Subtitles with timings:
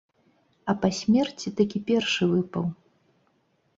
[0.71, 2.65] А па смерці такі першы выпаў.